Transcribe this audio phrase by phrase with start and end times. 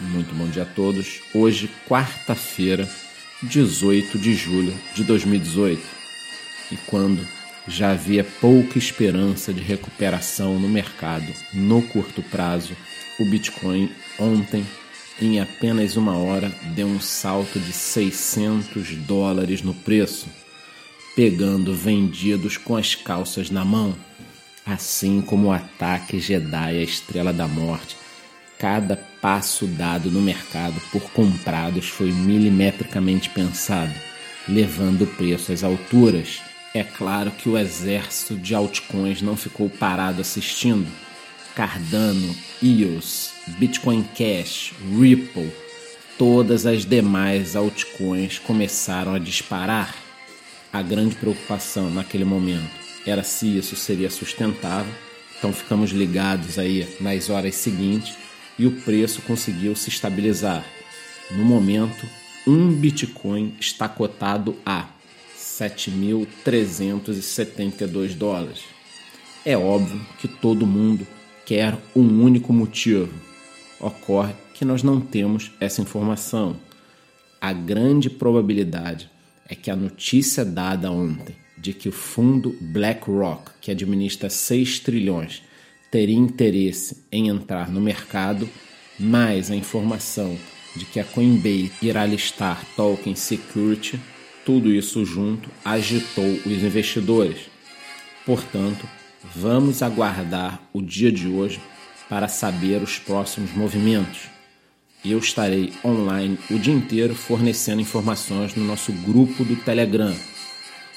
[0.00, 1.22] Muito bom dia a todos.
[1.32, 2.88] Hoje, quarta-feira,
[3.44, 5.80] 18 de julho de 2018.
[6.72, 7.24] E quando
[7.68, 12.76] já havia pouca esperança de recuperação no mercado no curto prazo,
[13.20, 13.88] o Bitcoin
[14.18, 14.66] ontem,
[15.22, 20.26] em apenas uma hora, deu um salto de 600 dólares no preço,
[21.14, 23.94] pegando vendidos com as calças na mão.
[24.66, 28.03] Assim como o ataque Jedi à Estrela da Morte
[28.64, 33.92] Cada passo dado no mercado por comprados foi milimetricamente pensado,
[34.48, 36.40] levando o preço às alturas.
[36.72, 40.90] É claro que o exército de altcoins não ficou parado assistindo.
[41.54, 45.52] Cardano, EOS, Bitcoin Cash, Ripple,
[46.16, 49.94] todas as demais altcoins começaram a disparar.
[50.72, 52.70] A grande preocupação naquele momento
[53.06, 54.94] era se isso seria sustentável,
[55.36, 58.23] então ficamos ligados aí nas horas seguintes
[58.58, 60.66] e o preço conseguiu se estabilizar.
[61.30, 62.06] No momento,
[62.46, 64.88] um Bitcoin está cotado a
[65.36, 68.62] 7.372 dólares.
[69.44, 71.04] É óbvio que todo mundo
[71.44, 73.12] quer um único motivo.
[73.80, 76.56] Ocorre que nós não temos essa informação.
[77.40, 79.10] A grande probabilidade
[79.48, 85.40] é que a notícia dada ontem de que o fundo BlackRock, que administra 6 trilhões,
[85.94, 88.50] teria interesse em entrar no mercado,
[88.98, 90.36] mais a informação
[90.74, 94.00] de que a Coinbase irá listar token security,
[94.44, 97.42] tudo isso junto agitou os investidores.
[98.26, 98.88] Portanto,
[99.36, 101.60] vamos aguardar o dia de hoje
[102.08, 104.22] para saber os próximos movimentos.
[105.04, 110.16] Eu estarei online o dia inteiro fornecendo informações no nosso grupo do Telegram.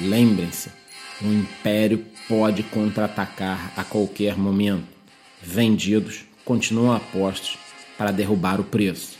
[0.00, 0.70] Lembrem-se,
[1.22, 4.86] o império pode contra-atacar a qualquer momento.
[5.42, 7.58] Vendidos continuam apostos
[7.96, 9.16] para derrubar o preço.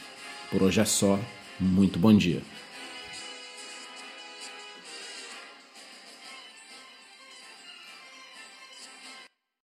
[0.50, 1.19] Por hoje é só.
[1.59, 2.41] Muito bom dia.